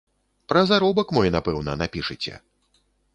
[0.53, 2.33] Пра заробак мой, напэўна, напішыце.